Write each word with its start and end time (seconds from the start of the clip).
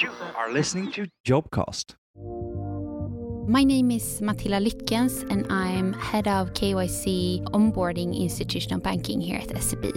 You 0.00 0.10
are 0.34 0.50
listening 0.50 0.90
to 0.92 1.08
Jobcast. 1.26 1.94
My 3.46 3.64
name 3.64 3.90
is 3.90 4.22
Mathilda 4.22 4.58
Lyttkens, 4.58 5.30
and 5.30 5.46
I'm 5.52 5.92
head 5.92 6.26
of 6.26 6.54
KYC 6.54 7.44
onboarding 7.50 8.18
institutional 8.18 8.80
banking 8.80 9.20
here 9.20 9.38
at 9.38 9.62
SEB. 9.62 9.92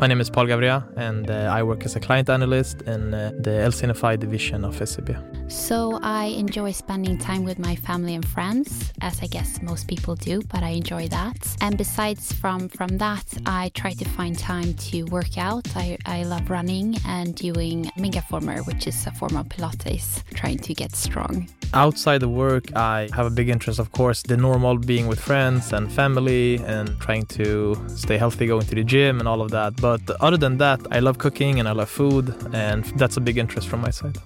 My 0.00 0.06
name 0.06 0.20
is 0.20 0.30
Paul 0.30 0.46
Gawria, 0.46 0.84
and 0.96 1.28
uh, 1.28 1.50
I 1.52 1.64
work 1.64 1.84
as 1.84 1.96
a 1.96 2.00
client 2.00 2.30
analyst 2.30 2.82
in 2.82 3.12
uh, 3.12 3.32
the 3.36 3.50
LCNFI 3.50 4.20
division 4.20 4.64
of 4.64 4.76
SEB. 4.88 5.16
So 5.50 5.98
I 6.04 6.26
enjoy 6.26 6.70
spending 6.70 7.18
time 7.18 7.42
with 7.42 7.58
my 7.58 7.74
family 7.74 8.14
and 8.14 8.24
friends, 8.24 8.92
as 9.00 9.20
I 9.20 9.26
guess 9.26 9.60
most 9.60 9.88
people 9.88 10.14
do, 10.14 10.40
but 10.42 10.62
I 10.62 10.68
enjoy 10.68 11.08
that. 11.08 11.56
And 11.60 11.76
besides 11.76 12.32
from 12.32 12.68
from 12.68 12.98
that, 12.98 13.26
I 13.44 13.72
try 13.74 13.92
to 13.94 14.04
find 14.04 14.38
time 14.38 14.74
to 14.74 15.02
work 15.06 15.36
out. 15.36 15.66
I, 15.74 15.98
I 16.06 16.22
love 16.22 16.48
running 16.48 16.96
and 17.04 17.34
doing 17.34 17.90
Megaformer, 17.98 18.64
which 18.68 18.86
is 18.86 19.04
a 19.08 19.10
form 19.10 19.36
of 19.36 19.48
Pilates, 19.48 20.22
trying 20.34 20.58
to 20.58 20.74
get 20.74 20.94
strong. 20.94 21.48
Outside 21.74 22.20
the 22.20 22.28
work, 22.28 22.74
I 22.74 23.08
have 23.12 23.26
a 23.26 23.30
big 23.30 23.48
interest, 23.50 23.78
of 23.78 23.92
course, 23.92 24.22
the 24.22 24.36
normal 24.36 24.78
being 24.78 25.06
with 25.06 25.20
friends 25.20 25.72
and 25.72 25.92
family 25.92 26.56
and 26.64 26.98
trying 26.98 27.26
to 27.26 27.76
stay 27.88 28.16
healthy, 28.16 28.46
going 28.46 28.66
to 28.66 28.74
the 28.74 28.84
gym 28.84 29.18
and 29.18 29.28
all 29.28 29.42
of 29.42 29.50
that. 29.50 29.76
But 29.76 29.87
other 30.20 30.36
than 30.36 30.58
that, 30.58 30.80
I 30.90 31.00
love 31.00 31.18
cooking 31.18 31.58
and 31.58 31.68
I 31.68 31.72
love 31.72 31.88
food, 31.88 32.34
and 32.52 32.84
that's 32.98 33.16
a 33.16 33.20
big 33.20 33.38
interest 33.38 33.68
from 33.68 33.80
my 33.80 33.90
side. 33.90 34.18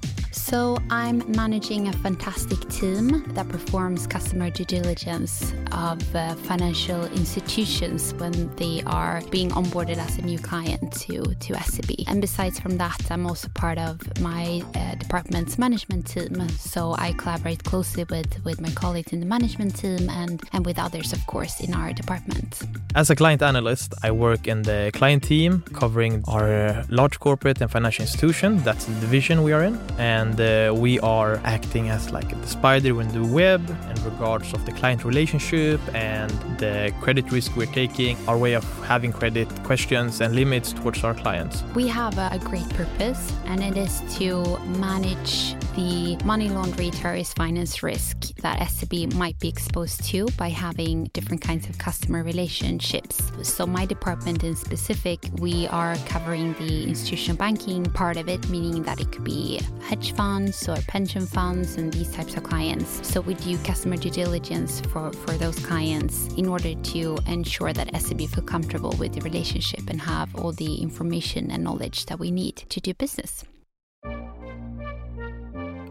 So, 0.53 0.77
I'm 0.91 1.25
managing 1.35 1.89
a 1.89 1.95
fantastic 1.95 2.61
team 2.69 3.25
that 3.29 3.49
performs 3.49 4.07
customer 4.07 4.51
due 4.51 4.67
diligence 4.67 5.55
of 5.73 5.99
uh, 6.15 6.35
financial 6.35 7.07
institutions 7.07 8.13
when 8.19 8.55
they 8.57 8.83
are 8.85 9.23
being 9.31 9.49
onboarded 9.53 9.97
as 9.97 10.19
a 10.19 10.23
new 10.23 10.39
client 10.39 10.93
to, 11.05 11.23
to 11.23 11.55
SEB. 11.55 12.05
And 12.07 12.21
besides 12.21 12.61
from 12.61 12.77
that, 12.77 13.01
I'm 13.11 13.27
also 13.27 13.49
part 13.55 13.79
of 13.79 13.97
my 14.21 14.63
uh, 14.75 14.97
department's 14.97 15.57
management 15.57 16.07
team. 16.07 16.47
So, 16.51 16.97
I 16.99 17.15
collaborate 17.15 17.65
closely 17.65 18.05
with, 18.11 18.45
with 18.45 18.61
my 18.61 18.73
colleagues 18.73 19.15
in 19.15 19.21
the 19.21 19.27
management 19.37 19.77
team 19.77 20.11
and, 20.11 20.43
and 20.53 20.67
with 20.67 20.79
others, 20.79 21.15
of 21.15 21.27
course, 21.27 21.61
in 21.61 21.73
our 21.73 21.95
department. 21.95 22.61
As 22.95 23.09
a 23.09 23.17
client 23.17 23.41
analyst, 23.41 23.95
I 24.03 24.11
work 24.11 24.47
in 24.47 24.61
the 24.65 24.91
client 24.93 25.23
team 25.23 25.63
covering 25.73 26.23
our 26.29 26.85
large 26.91 27.19
corporate 27.21 27.63
and 27.63 27.71
financial 27.71 28.03
institution. 28.03 28.59
That's 28.59 28.85
the 28.85 29.01
division 29.01 29.45
we 29.45 29.55
are 29.55 29.65
in. 29.65 29.81
And 29.97 30.42
uh, 30.43 30.75
we 30.75 30.99
are 31.01 31.41
acting 31.45 31.89
as 31.89 32.11
like 32.11 32.29
the 32.41 32.47
spider 32.47 33.01
in 33.01 33.09
the 33.09 33.25
web 33.25 33.63
in 33.71 34.05
regards 34.05 34.53
of 34.53 34.67
the 34.67 34.73
client 34.73 35.05
relationship 35.05 35.81
and 35.95 36.31
the 36.59 36.93
credit 37.01 37.31
risk 37.31 37.57
we're 37.57 37.67
taking, 37.67 38.17
our 38.29 38.37
way 38.37 38.55
of 38.55 38.65
having 38.85 39.13
credit 39.13 39.49
questions 39.63 40.21
and 40.21 40.35
limits 40.35 40.73
towards 40.73 41.05
our 41.05 41.15
clients. 41.15 41.63
We 41.75 41.87
have 41.89 42.19
a, 42.19 42.41
great 42.43 42.69
purpose, 42.71 43.33
and 43.45 43.63
it 43.63 43.77
is 43.77 44.03
to 44.19 44.59
manage 44.87 45.55
the 45.77 46.17
money 46.25 46.49
laundering 46.49 46.91
terrorist 46.91 47.37
finance 47.37 47.83
risk 47.83 48.35
that 48.43 48.69
SEB 48.69 49.13
might 49.15 49.39
be 49.39 49.49
exposed 49.49 50.03
to 50.07 50.27
by 50.37 50.49
having 50.49 51.05
different 51.13 51.41
kinds 51.41 51.69
of 51.69 51.79
customer 51.79 52.25
relationships. 52.25 53.31
So, 53.43 53.65
my 53.65 53.87
department 53.87 54.43
in 54.43 54.57
specific, 54.57 55.21
we 55.39 55.69
are 55.69 55.97
covering 56.07 56.55
the 56.55 56.83
institutional 56.83 57.37
banking 57.37 57.85
part 57.85 58.17
of 58.17 58.29
it, 58.29 58.47
meaning 58.49 58.83
that 58.83 59.01
it 59.01 59.13
could 59.13 59.25
be 59.25 59.61
hedge 59.83 60.13
funds 60.15 60.32
or 60.33 60.77
pension 60.89 61.27
funds 61.27 61.77
and 61.77 61.93
these 61.93 62.11
types 62.11 62.37
of 62.37 62.43
clients. 62.43 63.07
So, 63.07 63.21
we 63.21 63.35
do 63.35 63.59
customer 63.59 63.97
due 63.97 64.11
diligence 64.11 64.81
for, 64.81 65.13
for 65.13 65.33
those 65.33 65.59
clients 65.59 66.29
in 66.35 66.49
order 66.49 66.75
to 66.75 67.19
ensure 67.27 67.73
that 67.75 67.95
SEB 68.01 68.21
feel 68.29 68.45
comfortable 68.45 68.95
with 68.99 69.13
the 69.13 69.21
relationship 69.21 69.91
and 69.91 70.01
have 70.01 70.35
all 70.37 70.53
the 70.53 70.77
information 70.77 71.51
and 71.51 71.63
knowledge 71.63 72.07
that 72.07 72.19
we 72.19 72.31
need 72.31 72.57
to 72.57 72.81
do 72.81 72.95
business. 72.95 73.45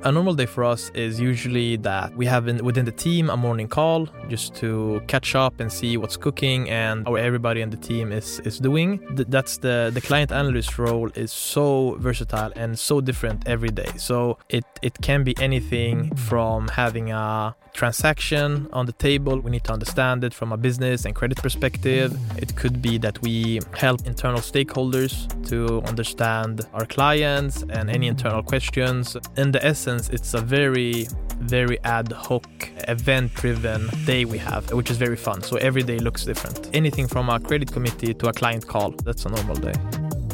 A 0.03 0.11
normal 0.11 0.33
day 0.33 0.47
for 0.47 0.63
us 0.63 0.89
is 0.95 1.19
usually 1.19 1.77
that 1.77 2.15
we 2.17 2.25
have 2.25 2.47
in, 2.47 2.57
within 2.65 2.85
the 2.85 2.91
team 2.91 3.29
a 3.29 3.37
morning 3.37 3.67
call 3.67 4.07
just 4.29 4.55
to 4.55 4.99
catch 5.05 5.35
up 5.35 5.59
and 5.59 5.71
see 5.71 5.95
what's 5.95 6.17
cooking 6.17 6.67
and 6.71 7.05
how 7.05 7.15
everybody 7.15 7.61
in 7.61 7.69
the 7.69 7.77
team 7.77 8.11
is 8.11 8.39
is 8.39 8.57
doing. 8.57 8.97
Th- 9.15 9.27
that's 9.29 9.57
the 9.57 9.91
the 9.93 10.01
client 10.01 10.31
analyst 10.31 10.79
role 10.79 11.11
is 11.13 11.31
so 11.31 11.97
versatile 11.99 12.51
and 12.55 12.79
so 12.79 12.99
different 12.99 13.47
every 13.47 13.69
day. 13.69 13.91
So 13.97 14.39
it 14.49 14.65
it 14.81 14.95
can 15.01 15.23
be 15.23 15.35
anything 15.39 16.15
from 16.15 16.67
having 16.69 17.11
a 17.11 17.55
transaction 17.73 18.67
on 18.73 18.85
the 18.85 18.91
table. 18.93 19.39
We 19.39 19.51
need 19.51 19.63
to 19.65 19.73
understand 19.73 20.23
it 20.23 20.33
from 20.33 20.51
a 20.51 20.57
business 20.57 21.05
and 21.05 21.15
credit 21.15 21.37
perspective. 21.37 22.09
It 22.37 22.55
could 22.55 22.81
be 22.81 22.97
that 22.99 23.21
we 23.21 23.59
help 23.77 24.05
internal 24.05 24.41
stakeholders 24.41 25.13
to 25.49 25.81
understand 25.83 26.61
our 26.73 26.85
clients 26.85 27.63
and 27.69 27.89
any 27.89 28.07
internal 28.07 28.43
questions. 28.43 29.15
In 29.37 29.51
the 29.51 29.63
essence, 29.65 29.90
it's 29.99 30.33
a 30.33 30.41
very, 30.41 31.07
very 31.39 31.79
ad 31.83 32.11
hoc, 32.11 32.47
event 32.87 33.33
driven 33.35 33.89
day 34.05 34.25
we 34.25 34.37
have, 34.37 34.71
which 34.71 34.89
is 34.89 34.97
very 34.97 35.17
fun. 35.17 35.41
So 35.41 35.57
every 35.57 35.83
day 35.83 35.99
looks 35.99 36.25
different. 36.25 36.69
Anything 36.73 37.07
from 37.07 37.29
a 37.29 37.39
credit 37.39 37.71
committee 37.71 38.13
to 38.13 38.29
a 38.29 38.33
client 38.33 38.67
call, 38.67 38.91
that's 39.03 39.25
a 39.25 39.29
normal 39.29 39.55
day. 39.55 39.73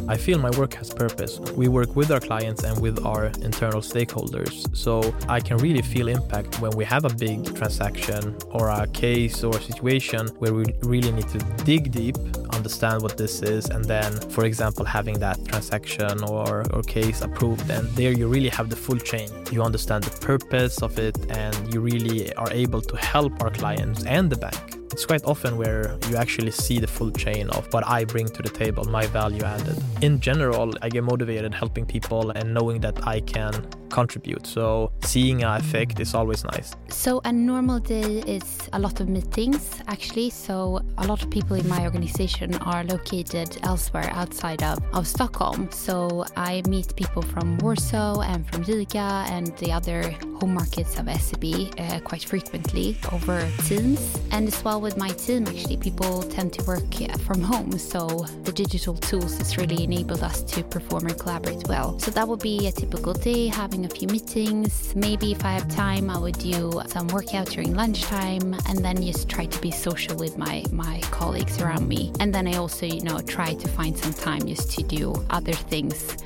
I 0.09 0.16
feel 0.16 0.40
my 0.40 0.51
work 0.51 0.73
has 0.75 0.90
purpose. 0.90 1.38
We 1.62 1.68
work 1.68 1.97
with 1.97 2.12
our 2.12 2.22
clients 2.22 2.63
and 2.63 2.81
with 2.81 3.06
our 3.06 3.25
internal 3.41 3.81
stakeholders. 3.81 4.73
So 4.73 5.13
I 5.28 5.41
can 5.41 5.57
really 5.57 5.81
feel 5.81 6.07
impact 6.07 6.62
when 6.62 6.72
we 6.78 6.85
have 6.85 7.03
a 7.03 7.09
big 7.09 7.53
transaction 7.57 8.38
or 8.51 8.69
a 8.69 8.88
case 8.88 9.44
or 9.44 9.57
a 9.57 9.62
situation 9.62 10.29
where 10.39 10.53
we 10.53 10.63
really 10.84 11.12
need 11.12 11.28
to 11.28 11.39
dig 11.66 11.91
deep, 11.91 12.16
understand 12.53 13.01
what 13.01 13.18
this 13.18 13.41
is, 13.41 13.69
and 13.69 13.84
then, 13.84 14.13
for 14.29 14.45
example, 14.45 14.85
having 14.85 15.19
that 15.19 15.37
transaction 15.47 16.24
or, 16.24 16.63
or 16.74 16.81
case 16.84 17.22
approved. 17.22 17.69
And 17.69 17.88
there 17.96 18.12
you 18.12 18.28
really 18.28 18.50
have 18.50 18.69
the 18.69 18.75
full 18.75 18.97
chain. 18.97 19.30
You 19.52 19.63
understand 19.63 20.03
the 20.03 20.16
purpose 20.25 20.81
of 20.81 21.00
it 21.00 21.18
and 21.31 21.74
you 21.74 21.80
really 21.81 22.34
are 22.35 22.52
able 22.52 22.81
to 22.81 22.96
help 22.97 23.41
our 23.41 23.50
clients 23.50 24.03
and 24.06 24.30
the 24.30 24.38
bank. 24.38 24.78
It's 24.91 25.06
quite 25.06 25.25
often 25.25 25.57
where 25.57 25.96
you 26.09 26.16
actually 26.16 26.52
see 26.52 26.80
the 26.80 26.88
full 26.88 27.12
chain 27.12 27.50
of 27.52 27.72
what 27.72 27.88
I 27.88 28.03
bring 28.03 28.28
to 28.30 28.41
the 28.41 28.50
table, 28.50 28.84
my 28.86 29.06
value 29.06 29.44
added. 29.44 29.78
In 30.02 30.19
general, 30.19 30.74
I 30.81 30.90
get 30.90 31.03
motivated 31.03 31.53
helping 31.53 31.86
people 31.86 32.31
and 32.31 32.53
knowing 32.53 32.81
that 32.81 33.06
I 33.06 33.19
can 33.19 33.53
contribute. 33.90 34.46
So 34.46 34.92
seeing 35.03 35.44
an 35.44 35.58
effect 35.58 36.00
is 36.00 36.14
always 36.14 36.44
nice. 36.44 36.75
So 36.90 37.22
a 37.24 37.31
normal 37.31 37.80
day 37.80 38.24
is 38.28 38.70
a 38.74 38.80
lot 38.80 39.00
of 39.00 39.09
meetings 39.09 39.81
actually. 39.88 40.30
So 40.30 40.81
a 40.98 41.08
lot 41.08 41.24
of 41.24 41.30
people 41.30 41.56
in 41.56 41.68
my 41.68 41.84
organization 41.84 42.56
are 42.56 42.84
located 42.84 43.58
elsewhere 43.64 44.09
outside 44.14 44.64
of, 44.64 44.80
of 44.94 45.08
Stockholm. 45.08 45.70
So 45.72 46.25
I 46.36 46.62
meet 46.68 46.96
people 46.96 47.22
from 47.22 47.58
Warsaw 47.59 48.22
and 48.22 48.48
from 48.50 48.64
Riga 48.64 49.25
and 49.30 49.56
the 49.58 49.72
other 49.72 50.12
home 50.40 50.54
markets 50.54 51.00
of 51.00 51.09
SEB 51.09 51.46
uh, 51.80 52.00
quite 52.02 52.24
frequently 52.24 52.98
over 53.12 53.48
Teams. 53.66 54.18
And 54.31 54.48
as 54.48 54.64
well 54.64 54.80
with 54.80 54.98
my 54.98 55.09
team, 55.09 55.48
actually, 55.48 55.78
people 55.78 56.24
tend 56.24 56.54
to 56.54 56.64
work 56.66 56.84
from 57.25 57.42
home. 57.42 57.72
So 57.78 58.25
the 58.44 58.52
digital 58.52 58.96
tools 58.96 59.38
has 59.38 59.58
really 59.58 59.84
enabled 59.84 60.24
us 60.24 60.42
to 60.44 60.64
perform 60.64 61.08
and 61.08 61.19
collaborate 61.19 61.68
well. 61.68 62.00
So 62.00 62.12
that 62.12 62.28
would 62.28 62.40
be 62.40 62.68
a 62.68 62.72
typical 62.72 63.14
day, 63.14 63.48
having 63.48 63.77
a 63.86 63.90
few 63.90 64.08
meetings. 64.08 64.96
Maybe 64.96 65.32
if 65.32 65.44
I 65.46 65.54
have 65.54 65.68
time, 65.70 66.10
I 66.10 66.18
would 66.18 66.38
do 66.40 66.82
some 66.88 67.08
workout 67.08 67.48
during 67.48 67.76
lunchtime 67.76 68.54
and 68.68 68.80
then 68.80 69.02
just 69.02 69.30
try 69.30 69.46
to 69.46 69.62
be 69.62 69.72
social 69.72 70.16
with 70.16 70.38
my, 70.38 70.64
my 70.72 71.00
colleagues 71.12 71.62
around 71.62 71.88
me. 71.88 72.12
And 72.20 72.34
then 72.34 72.48
I 72.48 72.58
also, 72.58 72.86
you 72.86 73.02
know, 73.04 73.20
try 73.20 73.54
to 73.54 73.68
find 73.70 73.98
some 73.98 74.14
time 74.14 74.48
just 74.48 74.72
to 74.78 74.84
do 74.84 75.14
other 75.30 75.54
things 75.54 76.18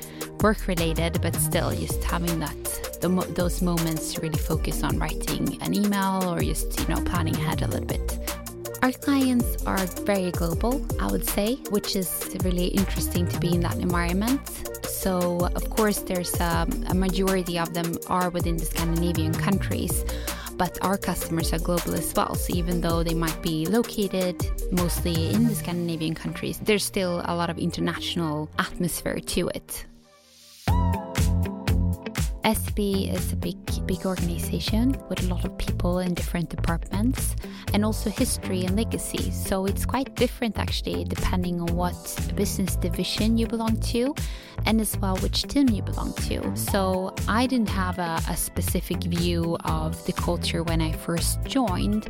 work 0.42 0.66
related, 0.66 1.20
but 1.22 1.34
still 1.36 1.70
just 1.70 2.02
having 2.04 2.40
that 2.40 2.56
those 3.34 3.60
moments 3.62 4.14
to 4.14 4.20
really 4.20 4.38
focus 4.38 4.84
on 4.84 4.96
writing 4.96 5.60
an 5.60 5.74
email 5.74 6.22
or 6.32 6.40
just 6.40 6.78
you 6.78 6.94
know 6.94 7.02
planning 7.02 7.34
ahead 7.34 7.62
a 7.62 7.66
little 7.66 7.86
bit. 7.86 8.18
Our 8.82 8.92
clients 8.92 9.64
are 9.64 9.78
very 10.04 10.32
global, 10.32 10.84
I 11.00 11.06
would 11.10 11.28
say, 11.28 11.54
which 11.70 11.94
is 11.94 12.36
really 12.42 12.66
interesting 12.66 13.28
to 13.28 13.38
be 13.38 13.54
in 13.54 13.60
that 13.60 13.76
environment. 13.76 14.71
So, 15.02 15.48
of 15.56 15.68
course, 15.68 15.98
there's 15.98 16.40
um, 16.40 16.70
a 16.88 16.94
majority 16.94 17.58
of 17.58 17.74
them 17.74 17.98
are 18.06 18.30
within 18.30 18.56
the 18.56 18.64
Scandinavian 18.64 19.34
countries, 19.34 20.04
but 20.56 20.78
our 20.80 20.96
customers 20.96 21.52
are 21.52 21.58
global 21.58 21.94
as 21.94 22.14
well. 22.14 22.36
So, 22.36 22.54
even 22.54 22.80
though 22.80 23.02
they 23.02 23.14
might 23.14 23.42
be 23.42 23.66
located 23.66 24.36
mostly 24.70 25.30
in 25.34 25.48
the 25.48 25.56
Scandinavian 25.56 26.14
countries, 26.14 26.60
there's 26.62 26.84
still 26.84 27.20
a 27.24 27.34
lot 27.34 27.50
of 27.50 27.58
international 27.58 28.48
atmosphere 28.60 29.18
to 29.18 29.48
it. 29.48 29.86
SEB 32.54 32.78
is 32.78 33.32
a 33.32 33.36
big, 33.36 33.56
big 33.86 34.04
organization 34.04 34.96
with 35.08 35.22
a 35.22 35.26
lot 35.26 35.44
of 35.44 35.56
people 35.56 36.00
in 36.00 36.12
different 36.12 36.50
departments 36.50 37.34
and 37.72 37.84
also 37.84 38.10
history 38.10 38.64
and 38.64 38.76
legacy. 38.76 39.30
So 39.30 39.64
it's 39.64 39.86
quite 39.86 40.14
different 40.16 40.58
actually, 40.58 41.04
depending 41.04 41.60
on 41.60 41.74
what 41.74 41.94
business 42.34 42.76
division 42.76 43.38
you 43.38 43.46
belong 43.46 43.76
to 43.92 44.14
and 44.66 44.80
as 44.80 44.96
well 44.98 45.16
which 45.18 45.42
team 45.44 45.68
you 45.70 45.82
belong 45.82 46.12
to. 46.28 46.54
So 46.56 47.14
I 47.26 47.46
didn't 47.46 47.70
have 47.70 47.98
a, 47.98 48.20
a 48.28 48.36
specific 48.36 49.02
view 49.04 49.56
of 49.64 50.04
the 50.06 50.12
culture 50.12 50.62
when 50.62 50.80
I 50.80 50.92
first 50.92 51.42
joined, 51.44 52.08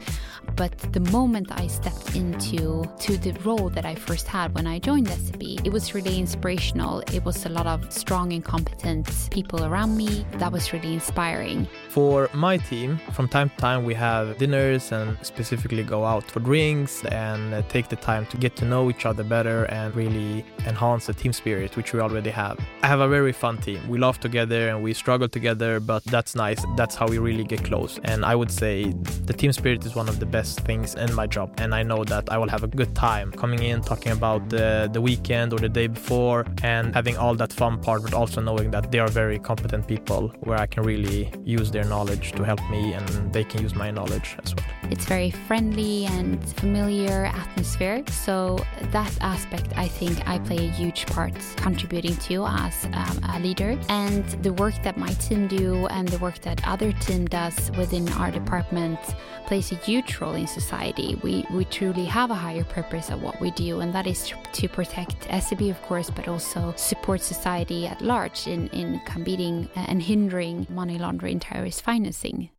but 0.56 0.76
the 0.92 1.00
moment 1.00 1.48
I 1.52 1.66
stepped 1.68 2.16
into 2.16 2.84
to 3.00 3.16
the 3.16 3.32
role 3.44 3.70
that 3.70 3.84
I 3.84 3.94
first 3.94 4.26
had 4.26 4.54
when 4.54 4.66
I 4.66 4.78
joined 4.78 5.08
SEB, 5.08 5.42
it 5.64 5.72
was 5.72 5.94
really 5.94 6.18
inspirational. 6.18 7.00
It 7.12 7.24
was 7.24 7.46
a 7.46 7.48
lot 7.48 7.66
of 7.66 7.92
strong 7.92 8.32
and 8.32 8.44
competent 8.44 9.08
people 9.30 9.64
around 9.64 9.96
me 9.96 10.26
that 10.38 10.52
was 10.52 10.72
really 10.72 10.94
inspiring. 10.94 11.66
For 11.88 12.28
my 12.32 12.56
team, 12.56 12.98
from 13.12 13.28
time 13.28 13.50
to 13.50 13.56
time, 13.56 13.84
we 13.84 13.94
have 13.94 14.38
dinners 14.38 14.92
and 14.92 15.16
specifically 15.22 15.82
go 15.82 16.04
out 16.04 16.24
for 16.24 16.40
drinks 16.40 17.04
and 17.06 17.54
uh, 17.54 17.62
take 17.68 17.88
the 17.88 17.96
time 17.96 18.26
to 18.26 18.36
get 18.36 18.56
to 18.56 18.64
know 18.64 18.90
each 18.90 19.06
other 19.06 19.24
better 19.24 19.64
and 19.64 19.94
really 19.94 20.44
enhance 20.66 21.06
the 21.06 21.14
team 21.14 21.32
spirit, 21.32 21.76
which 21.76 21.92
we 21.92 22.00
already 22.00 22.30
have. 22.30 22.58
I 22.82 22.86
have 22.86 23.00
a 23.00 23.08
very 23.08 23.32
fun 23.32 23.58
team. 23.58 23.86
We 23.88 23.98
laugh 23.98 24.20
together 24.20 24.68
and 24.68 24.82
we 24.82 24.94
struggle 24.94 25.28
together, 25.28 25.80
but 25.80 26.04
that's 26.04 26.34
nice. 26.34 26.64
That's 26.76 26.94
how 26.94 27.06
we 27.08 27.18
really 27.18 27.44
get 27.44 27.62
close. 27.64 27.98
And 28.04 28.24
I 28.24 28.34
would 28.34 28.50
say 28.50 28.92
the 29.26 29.32
team 29.32 29.52
spirit 29.52 29.84
is 29.84 29.94
one 29.94 30.08
of 30.08 30.18
the 30.18 30.26
best 30.26 30.60
things 30.60 30.94
in 30.94 31.14
my 31.14 31.26
job. 31.26 31.52
And 31.58 31.74
I 31.74 31.82
know 31.82 32.04
that 32.04 32.30
I 32.30 32.38
will 32.38 32.48
have 32.48 32.64
a 32.64 32.68
good 32.68 32.94
time 32.94 33.32
coming 33.32 33.62
in, 33.62 33.82
talking 33.82 34.12
about 34.12 34.48
the, 34.48 34.88
the 34.92 35.00
weekend 35.00 35.52
or 35.52 35.58
the 35.58 35.68
day 35.68 35.86
before, 35.86 36.46
and 36.62 36.94
having 36.94 37.16
all 37.16 37.34
that 37.34 37.52
fun 37.52 37.80
part, 37.80 38.02
but 38.02 38.14
also 38.14 38.40
knowing 38.40 38.70
that 38.70 38.90
they 38.90 38.98
are 38.98 39.08
very 39.08 39.38
competent 39.38 39.86
people 39.86 40.11
where 40.20 40.58
I 40.58 40.66
can 40.66 40.82
really 40.82 41.32
use 41.44 41.70
their 41.70 41.84
knowledge 41.84 42.32
to 42.32 42.42
help 42.42 42.60
me 42.70 42.94
and 42.94 43.32
they 43.32 43.44
can 43.44 43.62
use 43.62 43.74
my 43.74 43.90
knowledge 43.90 44.36
as 44.44 44.54
well. 44.54 44.66
It's 44.90 45.04
very 45.04 45.30
friendly 45.30 46.06
and 46.06 46.42
familiar 46.54 47.26
atmosphere. 47.26 48.04
So 48.10 48.58
that 48.90 49.16
aspect, 49.20 49.72
I 49.76 49.88
think 49.88 50.26
I 50.28 50.38
play 50.38 50.58
a 50.58 50.70
huge 50.70 51.06
part 51.06 51.34
contributing 51.56 52.16
to 52.28 52.44
as 52.46 52.84
um, 52.92 53.20
a 53.34 53.40
leader. 53.40 53.78
And 53.88 54.24
the 54.42 54.52
work 54.52 54.74
that 54.82 54.96
my 54.96 55.12
team 55.14 55.48
do 55.48 55.86
and 55.86 56.08
the 56.08 56.18
work 56.18 56.40
that 56.40 56.66
other 56.66 56.92
team 56.92 57.26
does 57.26 57.70
within 57.76 58.08
our 58.12 58.30
department 58.30 58.98
plays 59.46 59.72
a 59.72 59.76
huge 59.76 60.18
role 60.18 60.34
in 60.34 60.46
society. 60.46 61.18
We, 61.22 61.44
we 61.50 61.64
truly 61.64 62.04
have 62.04 62.30
a 62.30 62.34
higher 62.34 62.64
purpose 62.64 63.10
of 63.10 63.22
what 63.22 63.40
we 63.40 63.50
do, 63.52 63.80
and 63.80 63.92
that 63.94 64.06
is 64.06 64.32
to, 64.52 64.68
protect 64.68 65.24
SEB, 65.24 65.62
of 65.62 65.80
course, 65.82 66.08
but 66.08 66.28
also 66.28 66.72
support 66.76 67.20
society 67.20 67.86
at 67.86 68.00
large 68.00 68.46
in, 68.46 68.68
in 68.68 69.00
combating 69.04 69.68
and 69.74 70.01
hindering 70.02 70.66
money 70.68 70.98
laundering 70.98 71.40
terrorist 71.40 71.82
financing. 71.82 72.50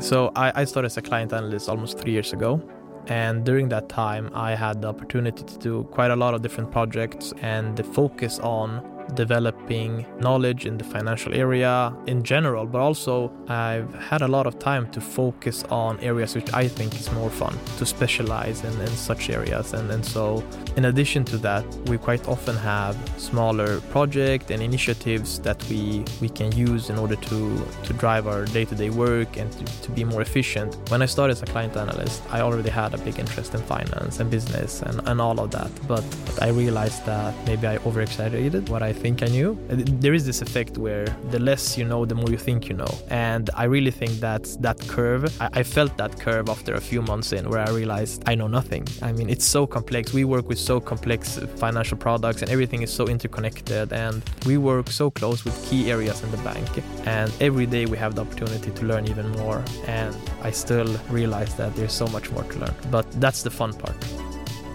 So 0.00 0.30
I, 0.36 0.52
I 0.54 0.64
started 0.64 0.86
as 0.86 0.96
a 0.96 1.02
client 1.02 1.32
analyst 1.32 1.68
almost 1.68 1.98
three 1.98 2.12
years 2.12 2.32
ago. 2.32 2.62
And 3.08 3.44
during 3.44 3.68
that 3.70 3.88
time, 3.88 4.30
I 4.34 4.54
had 4.54 4.82
the 4.82 4.88
opportunity 4.88 5.42
to 5.42 5.58
do 5.58 5.84
quite 5.90 6.10
a 6.10 6.16
lot 6.16 6.34
of 6.34 6.42
different 6.42 6.70
projects 6.70 7.32
and 7.40 7.76
the 7.76 7.82
focus 7.82 8.38
on 8.40 8.97
developing 9.14 10.06
knowledge 10.20 10.66
in 10.66 10.78
the 10.78 10.84
financial 10.84 11.34
area 11.34 11.94
in 12.06 12.22
general, 12.22 12.66
but 12.66 12.80
also 12.80 13.30
I've 13.48 13.92
had 13.94 14.22
a 14.22 14.28
lot 14.28 14.46
of 14.46 14.58
time 14.58 14.90
to 14.92 15.00
focus 15.00 15.64
on 15.70 15.98
areas 16.00 16.34
which 16.34 16.52
I 16.52 16.68
think 16.68 16.94
is 16.94 17.10
more 17.12 17.30
fun, 17.30 17.58
to 17.78 17.86
specialize 17.86 18.64
in, 18.64 18.80
in 18.80 18.88
such 18.88 19.30
areas. 19.30 19.72
And, 19.72 19.90
and 19.90 20.04
so, 20.04 20.44
in 20.76 20.84
addition 20.86 21.24
to 21.24 21.38
that, 21.38 21.64
we 21.88 21.98
quite 21.98 22.26
often 22.28 22.56
have 22.56 22.96
smaller 23.16 23.80
projects 23.92 24.50
and 24.50 24.62
initiatives 24.62 25.38
that 25.40 25.62
we, 25.68 26.04
we 26.20 26.28
can 26.28 26.52
use 26.52 26.90
in 26.90 26.98
order 26.98 27.16
to, 27.16 27.66
to 27.84 27.92
drive 27.94 28.26
our 28.26 28.44
day 28.46 28.64
to 28.64 28.74
day 28.74 28.90
work 28.90 29.36
and 29.36 29.50
to, 29.52 29.64
to 29.82 29.90
be 29.90 30.04
more 30.04 30.22
efficient. 30.22 30.76
When 30.90 31.02
I 31.02 31.06
started 31.06 31.32
as 31.32 31.42
a 31.42 31.46
client 31.46 31.76
analyst, 31.76 32.22
I 32.30 32.40
already 32.40 32.70
had 32.70 32.94
a 32.94 32.98
big 32.98 33.18
interest 33.18 33.54
in 33.54 33.60
finance 33.62 34.20
and 34.20 34.30
business 34.30 34.82
and, 34.82 35.00
and 35.08 35.20
all 35.20 35.38
of 35.40 35.50
that. 35.52 35.70
But, 35.86 36.04
I 36.40 36.50
realized 36.50 37.04
that 37.06 37.34
maybe 37.46 37.66
I 37.66 37.78
overexaggerated 37.78 38.68
what 38.68 38.82
I 38.82 38.92
think 38.98 39.22
I 39.22 39.26
knew. 39.26 39.50
Uh, 39.70 39.76
there 40.04 40.14
is 40.14 40.24
this 40.26 40.42
effect 40.42 40.76
where 40.78 41.06
the 41.30 41.38
less 41.38 41.78
you 41.78 41.84
know, 41.84 42.04
the 42.04 42.14
more 42.14 42.30
you 42.30 42.38
think 42.38 42.68
you 42.68 42.74
know. 42.74 42.92
And 43.10 43.50
I 43.54 43.64
really 43.64 43.90
think 43.90 44.12
that 44.20 44.44
that 44.60 44.78
curve, 44.88 45.24
I, 45.40 45.48
I 45.60 45.62
felt 45.62 45.96
that 45.96 46.18
curve 46.18 46.48
after 46.48 46.74
a 46.74 46.80
few 46.80 47.00
months 47.02 47.32
in 47.32 47.48
where 47.50 47.60
I 47.60 47.70
realized 47.70 48.22
I 48.26 48.34
know 48.34 48.48
nothing. 48.48 48.86
I 49.02 49.12
mean, 49.12 49.28
it's 49.30 49.44
so 49.44 49.66
complex. 49.66 50.12
We 50.12 50.24
work 50.24 50.48
with 50.48 50.58
so 50.58 50.80
complex 50.80 51.38
financial 51.56 51.96
products 51.96 52.42
and 52.42 52.50
everything 52.50 52.82
is 52.82 52.92
so 52.92 53.06
interconnected. 53.06 53.92
And 53.92 54.22
we 54.46 54.56
work 54.58 54.88
so 54.90 55.10
close 55.10 55.44
with 55.44 55.56
key 55.68 55.90
areas 55.90 56.22
in 56.22 56.30
the 56.30 56.38
bank. 56.38 56.68
And 57.06 57.32
every 57.40 57.66
day 57.66 57.86
we 57.86 57.96
have 57.98 58.14
the 58.14 58.22
opportunity 58.22 58.70
to 58.70 58.84
learn 58.84 59.06
even 59.06 59.28
more. 59.42 59.62
And 59.86 60.14
I 60.42 60.50
still 60.50 60.90
realize 61.10 61.54
that 61.56 61.74
there's 61.76 61.92
so 61.92 62.06
much 62.08 62.30
more 62.30 62.42
to 62.42 62.58
learn. 62.58 62.74
But 62.90 63.06
that's 63.20 63.42
the 63.42 63.50
fun 63.50 63.72
part. 63.74 63.96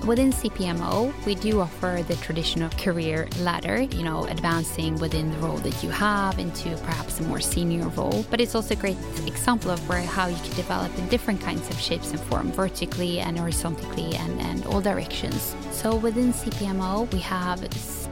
Within 0.06 0.34
CPMO, 0.34 1.14
we 1.26 1.36
do 1.36 1.62
offer 1.62 2.04
the 2.06 2.18
traditional 2.18 2.70
career 2.72 3.30
ladder, 3.40 3.84
you 3.84 4.04
know, 4.04 4.26
advancing 4.26 5.00
within 5.00 5.32
the 5.32 5.38
role 5.38 5.56
that 5.60 5.82
you 5.82 5.90
have 5.92 6.38
into 6.40 6.76
perhaps 6.80 7.22
a 7.22 7.24
more 7.24 7.40
senior 7.40 7.88
role. 7.88 8.26
But 8.30 8.42
it's 8.42 8.54
also 8.54 8.74
a 8.74 8.78
great 8.78 8.98
example 9.26 9.72
of 9.72 9.80
where 9.88 10.02
how 10.02 10.28
you 10.28 10.36
can 10.36 10.56
develop 10.56 10.94
in 10.98 11.08
different 11.08 11.40
kinds 11.40 11.70
of 11.70 11.80
shapes 11.80 12.12
and 12.12 12.20
form, 12.20 12.52
vertically 12.52 13.22
and 13.22 13.40
horizontally 13.40 14.14
and, 14.16 14.42
and 14.42 14.66
all 14.66 14.82
directions. 14.82 15.56
So 15.72 15.96
within 15.96 16.34
CPMO, 16.34 17.10
we 17.14 17.20
have 17.20 17.64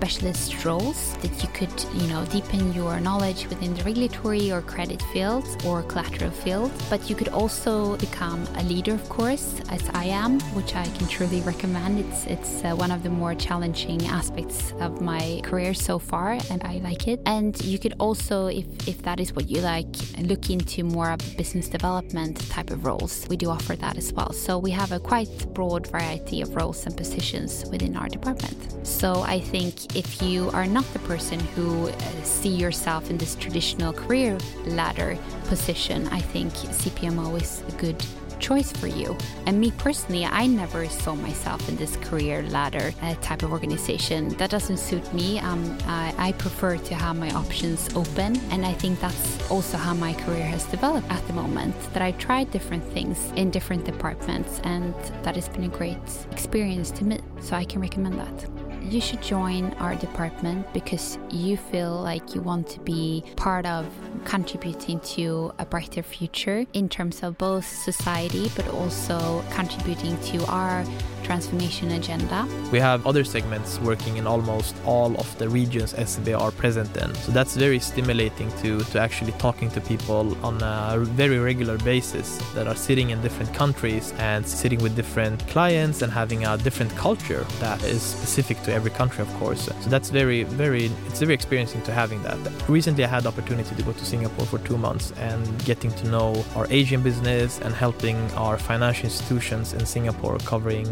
specialist 0.01 0.65
roles 0.65 1.15
that 1.17 1.31
you 1.43 1.49
could, 1.49 1.75
you 1.93 2.07
know, 2.07 2.25
deepen 2.25 2.73
your 2.73 2.99
knowledge 2.99 3.45
within 3.49 3.71
the 3.75 3.83
regulatory 3.83 4.51
or 4.51 4.59
credit 4.59 4.99
field 5.13 5.45
or 5.63 5.83
collateral 5.83 6.31
field. 6.31 6.71
But 6.89 7.07
you 7.07 7.15
could 7.15 7.27
also 7.27 7.97
become 7.97 8.41
a 8.55 8.63
leader, 8.63 8.95
of 8.95 9.07
course, 9.09 9.61
as 9.69 9.83
I 9.93 10.05
am, 10.05 10.39
which 10.57 10.75
I 10.75 10.85
can 10.97 11.07
truly 11.07 11.41
recommend. 11.41 11.99
It's 11.99 12.25
it's 12.25 12.63
uh, 12.63 12.73
one 12.73 12.89
of 12.89 13.03
the 13.03 13.11
more 13.11 13.35
challenging 13.35 14.01
aspects 14.07 14.73
of 14.79 15.01
my 15.01 15.39
career 15.43 15.75
so 15.75 15.99
far, 15.99 16.29
and 16.49 16.63
I 16.63 16.79
like 16.89 17.07
it. 17.07 17.19
And 17.27 17.53
you 17.63 17.77
could 17.77 17.93
also, 17.99 18.47
if 18.47 18.65
if 18.87 19.03
that 19.03 19.19
is 19.19 19.35
what 19.35 19.51
you 19.51 19.61
like, 19.61 19.93
look 20.31 20.49
into 20.49 20.83
more 20.83 21.11
of 21.11 21.19
business 21.37 21.67
development 21.69 22.35
type 22.49 22.71
of 22.71 22.85
roles. 22.85 23.27
We 23.29 23.37
do 23.37 23.51
offer 23.51 23.75
that 23.75 23.97
as 23.97 24.11
well. 24.11 24.33
So 24.33 24.57
we 24.57 24.71
have 24.71 24.91
a 24.91 24.99
quite 24.99 25.53
broad 25.53 25.85
variety 25.85 26.41
of 26.41 26.55
roles 26.55 26.87
and 26.87 26.97
positions 26.97 27.65
within 27.69 27.95
our 27.95 28.09
department. 28.09 28.57
So 28.83 29.21
I 29.21 29.39
think 29.39 29.90
if 29.95 30.21
you 30.21 30.49
are 30.51 30.65
not 30.65 30.85
the 30.93 30.99
person 30.99 31.39
who 31.39 31.89
uh, 31.89 31.93
see 32.23 32.49
yourself 32.49 33.09
in 33.09 33.17
this 33.17 33.35
traditional 33.35 33.93
career 33.93 34.37
ladder 34.65 35.17
position, 35.45 36.07
I 36.07 36.19
think 36.19 36.53
CPMO 36.53 37.41
is 37.41 37.63
a 37.67 37.71
good 37.77 38.03
choice 38.41 38.71
for 38.71 38.87
you. 38.87 39.15
And 39.45 39.59
me 39.59 39.71
personally, 39.77 40.25
I 40.25 40.47
never 40.47 40.89
saw 40.89 41.15
myself 41.15 41.69
in 41.69 41.77
this 41.77 41.95
career 41.97 42.41
ladder 42.43 42.93
uh, 43.01 43.15
type 43.21 43.43
of 43.43 43.51
organization. 43.51 44.29
That 44.39 44.49
doesn't 44.49 44.77
suit 44.77 45.13
me. 45.13 45.39
Um, 45.39 45.77
I, 45.85 46.13
I, 46.17 46.31
prefer 46.33 46.77
to 46.77 46.95
have 46.95 47.15
my 47.15 47.29
options 47.31 47.95
open, 47.95 48.37
and 48.49 48.65
I 48.65 48.73
think 48.73 48.99
that's 48.99 49.49
also 49.51 49.77
how 49.77 49.93
my 49.93 50.13
career 50.13 50.45
has 50.45 50.65
developed 50.65 51.09
at 51.11 51.25
the 51.27 51.33
moment. 51.33 51.75
That 51.93 52.01
I 52.01 52.11
tried 52.13 52.51
different 52.51 52.83
things 52.83 53.31
in 53.35 53.51
different 53.51 53.85
departments, 53.85 54.59
and 54.63 54.93
that 55.23 55.35
has 55.35 55.47
been 55.47 55.65
a 55.65 55.69
great 55.69 55.99
experience 56.31 56.89
to 56.91 57.03
me. 57.03 57.19
So 57.41 57.55
I 57.55 57.65
can 57.65 57.79
recommend 57.79 58.19
that 58.19 58.60
you 58.81 58.99
should 58.99 59.21
join 59.21 59.73
our 59.73 59.95
department 59.95 60.71
because 60.73 61.17
you 61.29 61.57
feel 61.57 62.01
like 62.01 62.35
you 62.35 62.41
want 62.41 62.67
to 62.69 62.79
be 62.81 63.23
part 63.35 63.65
of 63.65 63.85
contributing 64.25 64.99
to 65.01 65.53
a 65.59 65.65
brighter 65.65 66.03
future 66.03 66.65
in 66.73 66.89
terms 66.89 67.23
of 67.23 67.37
both 67.37 67.65
society 67.65 68.51
but 68.55 68.67
also 68.69 69.43
contributing 69.51 70.19
to 70.21 70.43
our 70.47 70.83
transformation 71.31 71.91
agenda. 71.91 72.45
We 72.73 72.79
have 72.79 73.07
other 73.07 73.23
segments 73.23 73.79
working 73.79 74.17
in 74.17 74.27
almost 74.27 74.75
all 74.85 75.11
of 75.23 75.27
the 75.37 75.47
regions 75.47 75.89
SEB 76.09 76.27
are 76.43 76.51
present 76.51 76.91
in. 76.97 77.09
So 77.25 77.31
that's 77.31 77.55
very 77.55 77.79
stimulating 77.79 78.49
to, 78.61 78.69
to 78.91 78.99
actually 78.99 79.31
talking 79.45 79.69
to 79.75 79.79
people 79.79 80.25
on 80.45 80.55
a 80.61 80.99
very 81.21 81.39
regular 81.39 81.77
basis 81.93 82.27
that 82.55 82.67
are 82.67 82.75
sitting 82.75 83.11
in 83.11 83.21
different 83.21 83.53
countries 83.53 84.13
and 84.31 84.45
sitting 84.45 84.79
with 84.83 84.93
different 85.01 85.37
clients 85.47 86.01
and 86.01 86.11
having 86.11 86.45
a 86.45 86.57
different 86.57 86.91
culture 87.05 87.43
that 87.59 87.81
is 87.83 88.01
specific 88.01 88.61
to 88.63 88.73
every 88.73 88.91
country, 88.91 89.21
of 89.21 89.31
course. 89.35 89.61
So 89.83 89.89
that's 89.93 90.09
very, 90.09 90.43
very, 90.43 90.85
it's 91.07 91.21
very 91.21 91.33
experiencing 91.33 91.81
to 91.83 91.93
having 91.93 92.21
that. 92.23 92.37
Recently, 92.67 93.05
I 93.05 93.07
had 93.07 93.23
the 93.23 93.29
opportunity 93.29 93.73
to 93.73 93.83
go 93.83 93.93
to 93.93 94.05
Singapore 94.13 94.45
for 94.45 94.59
two 94.69 94.77
months 94.77 95.13
and 95.29 95.41
getting 95.63 95.91
to 95.99 96.05
know 96.09 96.43
our 96.57 96.67
Asian 96.69 97.01
business 97.01 97.61
and 97.61 97.73
helping 97.73 98.17
our 98.31 98.57
financial 98.57 99.05
institutions 99.05 99.71
in 99.73 99.85
Singapore 99.85 100.37
covering 100.39 100.87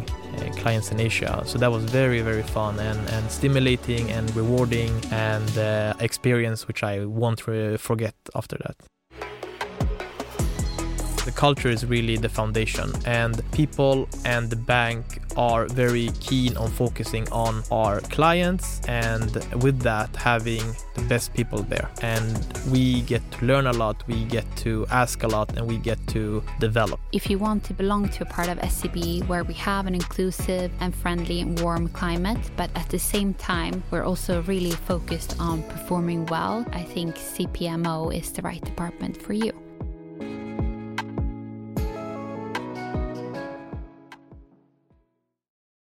clients 0.57 0.91
in 0.91 0.99
Asia. 0.99 1.43
So 1.45 1.57
that 1.57 1.71
was 1.71 1.83
very, 1.83 2.21
very 2.21 2.43
fun 2.43 2.79
and, 2.79 2.99
and 3.09 3.31
stimulating 3.31 4.09
and 4.11 4.33
rewarding 4.35 4.91
and 5.11 5.57
uh, 5.57 5.93
experience 5.99 6.67
which 6.67 6.83
I 6.83 7.05
won't 7.05 7.41
forget 7.41 8.15
after 8.35 8.57
that. 8.57 8.75
The 11.25 11.31
culture 11.35 11.69
is 11.69 11.85
really 11.85 12.17
the 12.17 12.29
foundation, 12.29 12.91
and 13.05 13.43
people 13.51 14.09
and 14.25 14.49
the 14.49 14.55
bank 14.55 15.18
are 15.35 15.65
very 15.67 16.09
keen 16.19 16.57
on 16.57 16.69
focusing 16.69 17.27
on 17.31 17.63
our 17.71 18.01
clients 18.01 18.81
and 18.87 19.31
with 19.63 19.79
that 19.81 20.15
having 20.15 20.63
the 20.95 21.01
best 21.03 21.33
people 21.33 21.63
there. 21.63 21.89
And 22.01 22.37
we 22.71 23.01
get 23.01 23.21
to 23.31 23.45
learn 23.45 23.67
a 23.67 23.73
lot 23.73 24.03
we 24.07 24.25
get 24.25 24.45
to 24.57 24.85
ask 24.89 25.23
a 25.23 25.27
lot 25.27 25.55
and 25.57 25.67
we 25.67 25.77
get 25.77 25.99
to 26.07 26.43
develop. 26.59 26.99
If 27.11 27.29
you 27.29 27.37
want 27.37 27.63
to 27.65 27.73
belong 27.73 28.09
to 28.09 28.23
a 28.23 28.25
part 28.25 28.49
of 28.49 28.57
SEB 28.71 29.23
where 29.27 29.43
we 29.43 29.53
have 29.55 29.85
an 29.87 29.95
inclusive 29.95 30.71
and 30.79 30.95
friendly 30.95 31.41
and 31.41 31.59
warm 31.59 31.87
climate 31.89 32.39
but 32.57 32.69
at 32.75 32.89
the 32.89 32.99
same 32.99 33.33
time 33.35 33.83
we're 33.91 34.03
also 34.03 34.41
really 34.43 34.71
focused 34.71 35.35
on 35.39 35.63
performing 35.63 36.25
well 36.27 36.65
I 36.71 36.83
think 36.83 37.15
CPMO 37.15 38.15
is 38.15 38.31
the 38.31 38.41
right 38.41 38.63
department 38.63 39.21
for 39.21 39.33
you 39.33 39.68